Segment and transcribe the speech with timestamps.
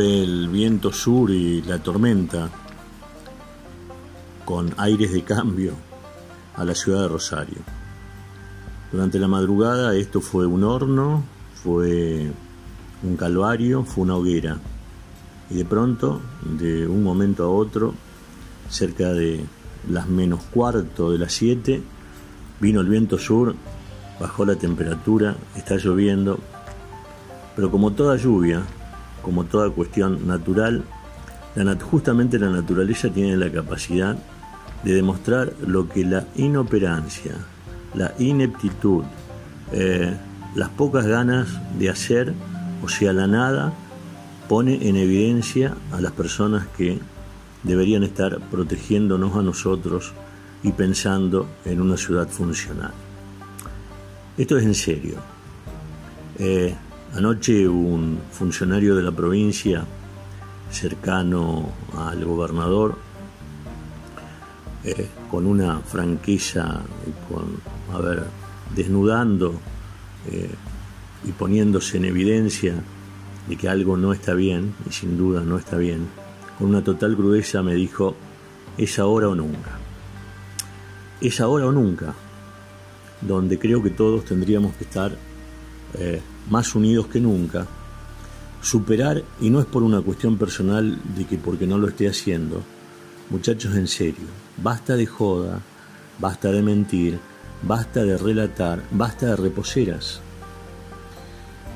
[0.00, 2.50] El viento sur y la tormenta
[4.44, 5.74] con aires de cambio
[6.56, 7.58] a la ciudad de Rosario.
[8.92, 11.24] Durante la madrugada esto fue un horno,
[11.62, 12.30] fue
[13.02, 14.58] un calvario, fue una hoguera.
[15.50, 17.94] Y de pronto, de un momento a otro,
[18.68, 19.44] cerca de
[19.88, 21.82] las menos cuarto de las siete,
[22.60, 23.54] vino el viento sur,
[24.20, 26.38] bajó la temperatura, está lloviendo,
[27.56, 28.62] pero como toda lluvia,
[29.24, 30.84] como toda cuestión natural,
[31.90, 34.16] justamente la naturaleza tiene la capacidad
[34.82, 37.32] de demostrar lo que la inoperancia,
[37.94, 39.04] la ineptitud,
[39.72, 40.14] eh,
[40.54, 42.34] las pocas ganas de hacer,
[42.82, 43.72] o sea, la nada,
[44.48, 46.98] pone en evidencia a las personas que
[47.62, 50.12] deberían estar protegiéndonos a nosotros
[50.62, 52.92] y pensando en una ciudad funcional.
[54.36, 55.16] Esto es en serio.
[56.38, 56.74] Eh,
[57.14, 59.84] Anoche un funcionario de la provincia
[60.68, 62.98] cercano al gobernador,
[64.82, 66.80] eh, con una franqueza,
[67.28, 67.60] con,
[67.96, 68.24] a ver,
[68.74, 69.54] desnudando
[70.28, 70.50] eh,
[71.24, 72.82] y poniéndose en evidencia
[73.48, 76.08] de que algo no está bien, y sin duda no está bien,
[76.58, 78.16] con una total crudeza me dijo,
[78.76, 79.78] es ahora o nunca.
[81.20, 82.12] Es ahora o nunca,
[83.20, 85.16] donde creo que todos tendríamos que estar
[85.98, 87.66] eh, más unidos que nunca,
[88.60, 92.62] superar, y no es por una cuestión personal de que porque no lo esté haciendo,
[93.30, 95.60] muchachos en serio, basta de joda,
[96.18, 97.18] basta de mentir,
[97.62, 100.20] basta de relatar, basta de reposeras.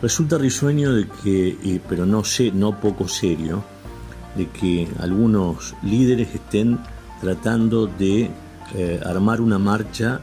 [0.00, 3.64] Resulta risueño de que, pero no sé, no poco serio,
[4.36, 6.80] de que algunos líderes estén
[7.20, 8.30] tratando de
[8.74, 10.20] eh, armar una marcha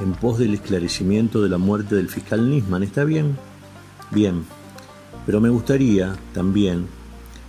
[0.00, 2.82] en pos del esclarecimiento de la muerte del fiscal Nisman.
[2.82, 3.36] ¿Está bien?
[4.10, 4.44] Bien.
[5.26, 6.86] Pero me gustaría también,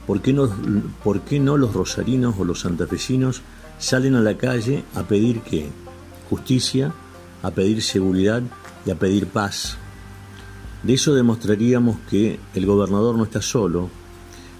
[0.05, 3.41] ¿por qué no, los rosarinos o los santafesinos
[3.79, 5.69] salen a la calle a pedir qué?
[6.29, 6.93] Justicia,
[7.41, 8.43] a pedir seguridad
[8.85, 9.77] y a pedir paz.
[10.83, 13.89] De eso demostraríamos que el gobernador no está solo,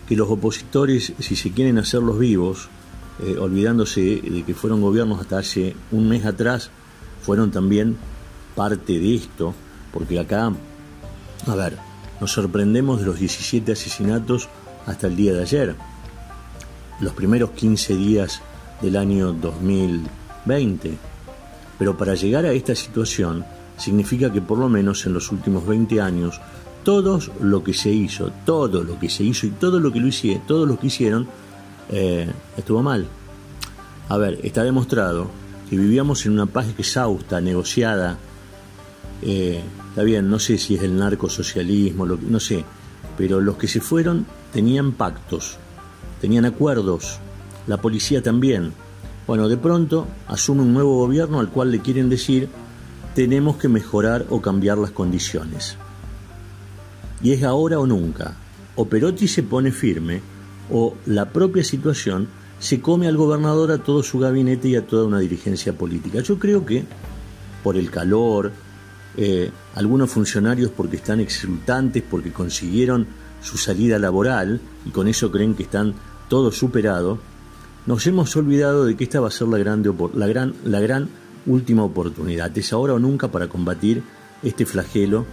[0.08, 2.70] que los opositores, si se quieren hacerlos vivos,
[3.24, 6.72] eh, olvidándose de que fueron gobiernos hasta hace un mes atrás,
[7.22, 7.98] fueron también
[8.56, 9.54] parte de esto,
[9.94, 10.52] porque acá,
[11.48, 11.78] a ver,
[12.20, 14.50] nos sorprendemos de los 17 asesinatos
[14.86, 15.76] hasta el día de ayer,
[17.00, 18.42] los primeros 15 días
[18.82, 20.98] del año 2020.
[21.80, 23.46] Pero para llegar a esta situación
[23.78, 26.40] significa que por lo menos en los últimos 20 años
[26.84, 30.08] todo lo que se hizo, todo lo que se hizo y todo lo que lo
[30.08, 31.28] hicieron, todo lo que hicieron
[31.90, 33.08] eh, estuvo mal.
[34.10, 35.30] A ver, está demostrado
[35.72, 38.18] que vivíamos en una paz exhausta, negociada.
[39.22, 42.66] Eh, está bien, no sé si es el narcosocialismo, lo, no sé,
[43.18, 45.56] pero los que se fueron tenían pactos,
[46.20, 47.20] tenían acuerdos,
[47.68, 48.74] la policía también.
[49.26, 52.50] Bueno, de pronto asume un nuevo gobierno al cual le quieren decir
[53.16, 55.78] tenemos que mejorar o cambiar las condiciones.
[57.24, 58.36] Y es ahora o nunca.
[58.76, 60.20] O Perotti se pone firme
[60.70, 62.28] o la propia situación
[62.62, 66.22] se come al gobernador, a todo su gabinete y a toda una dirigencia política.
[66.22, 66.86] Yo creo que
[67.64, 68.52] por el calor,
[69.18, 73.08] eh, algunos funcionarios porque están exultantes, porque consiguieron
[73.42, 75.96] su salida laboral y con eso creen que están
[76.30, 77.18] todo superado,
[77.88, 81.10] nos hemos olvidado de que esta va a ser la, la, gran, la gran
[81.48, 82.56] última oportunidad.
[82.56, 84.04] Es ahora o nunca para combatir
[84.44, 85.26] este flagelo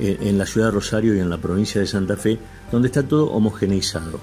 [0.00, 2.36] en la ciudad de Rosario y en la provincia de Santa Fe,
[2.72, 4.18] donde está todo homogeneizado.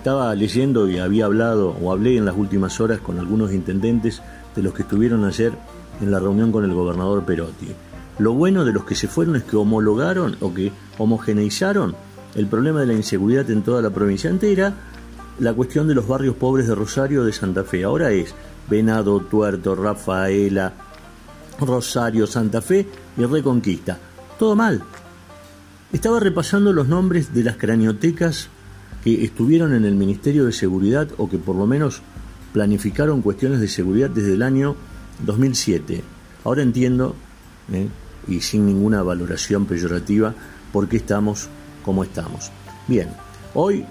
[0.00, 4.22] Estaba leyendo y había hablado o hablé en las últimas horas con algunos intendentes
[4.56, 5.52] de los que estuvieron ayer
[6.00, 7.68] en la reunión con el gobernador Perotti.
[8.18, 11.94] Lo bueno de los que se fueron es que homologaron o que homogeneizaron
[12.34, 14.72] el problema de la inseguridad en toda la provincia entera,
[15.38, 17.84] la cuestión de los barrios pobres de Rosario de Santa Fe.
[17.84, 18.34] Ahora es
[18.70, 20.72] Venado, Tuerto, Rafaela,
[21.60, 22.88] Rosario, Santa Fe
[23.18, 23.98] y Reconquista.
[24.38, 24.82] Todo mal.
[25.92, 28.48] Estaba repasando los nombres de las craniotecas
[29.04, 32.02] que estuvieron en el Ministerio de Seguridad o que por lo menos
[32.52, 34.76] planificaron cuestiones de seguridad desde el año
[35.24, 36.02] 2007.
[36.44, 37.14] Ahora entiendo,
[37.72, 37.88] ¿eh?
[38.28, 40.34] y sin ninguna valoración peyorativa,
[40.72, 41.48] por qué estamos
[41.84, 42.50] como estamos.
[42.86, 43.08] Bien,
[43.54, 43.84] hoy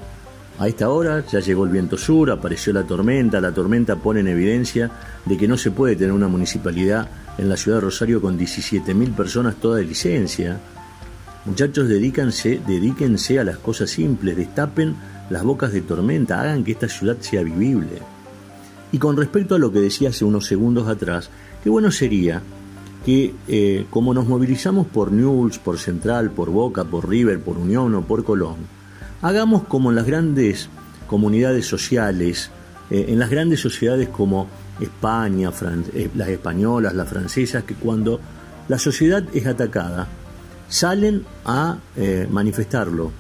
[0.59, 4.27] a esta hora ya llegó el viento sur, apareció la tormenta, la tormenta pone en
[4.27, 4.91] evidencia
[5.25, 7.07] de que no se puede tener una municipalidad
[7.37, 10.59] en la ciudad de Rosario con 17.000 personas toda de licencia.
[11.45, 14.95] Muchachos, dedíquense, a las cosas simples, destapen
[15.29, 17.99] las bocas de tormenta, hagan que esta ciudad sea vivible.
[18.91, 21.29] Y con respecto a lo que decía hace unos segundos atrás,
[21.63, 22.41] qué bueno sería
[23.05, 27.95] que eh, como nos movilizamos por Newell's, por Central, por Boca, por River, por Unión
[27.95, 28.57] o por Colón,
[29.21, 30.69] Hagamos como en las grandes
[31.07, 32.51] comunidades sociales,
[32.89, 34.47] eh, en las grandes sociedades como
[34.79, 35.51] España,
[35.93, 38.21] eh, las españolas, las francesas, que cuando
[38.69, 40.07] la sociedad es atacada,
[40.69, 43.11] salen a eh, manifestarlo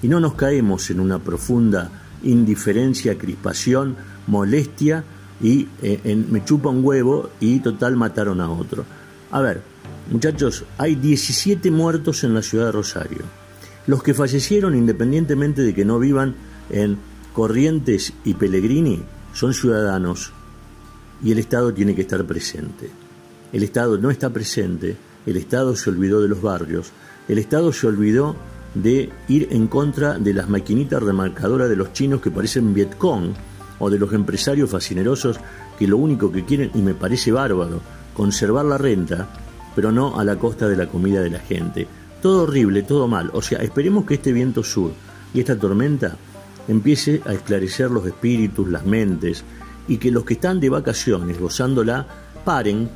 [0.00, 1.90] y no nos caemos en una profunda
[2.22, 3.96] indiferencia, crispación,
[4.26, 5.04] molestia
[5.40, 8.84] y en, me chupa un huevo y total mataron a otro.
[9.30, 9.60] A ver,
[10.10, 13.22] muchachos, hay 17 muertos en la ciudad de Rosario.
[13.86, 16.36] Los que fallecieron, independientemente de que no vivan
[16.70, 16.98] en
[17.32, 19.02] Corrientes y Pellegrini,
[19.32, 20.32] son ciudadanos
[21.24, 22.90] y el Estado tiene que estar presente.
[23.52, 24.96] El Estado no está presente,
[25.26, 26.92] el Estado se olvidó de los barrios,
[27.28, 28.36] el Estado se olvidó
[28.74, 33.34] de ir en contra de las maquinitas remarcadoras de los chinos que parecen Vietcong
[33.78, 35.38] o de los empresarios fascinerosos
[35.78, 37.80] que lo único que quieren, y me parece bárbaro,
[38.14, 39.28] conservar la renta,
[39.74, 41.86] pero no a la costa de la comida de la gente.
[42.20, 43.30] Todo horrible, todo mal.
[43.32, 44.92] O sea, esperemos que este viento sur
[45.34, 46.16] y esta tormenta
[46.68, 49.44] empiece a esclarecer los espíritus, las mentes,
[49.88, 52.06] y que los que están de vacaciones gozándola
[52.44, 52.88] paren,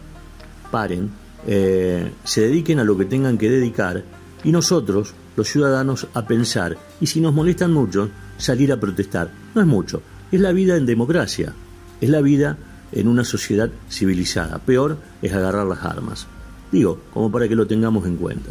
[0.71, 1.11] paren,
[1.47, 4.05] eh, se dediquen a lo que tengan que dedicar,
[4.45, 9.31] y nosotros, los ciudadanos, a pensar, y si nos molestan mucho, salir a protestar.
[9.55, 11.53] No es mucho, es la vida en democracia,
[12.01, 12.57] es la vida
[12.93, 14.59] en una sociedad civilizada.
[14.59, 16.27] Peor es agarrar las armas.
[16.71, 18.51] Digo, como para que lo tengamos en cuenta.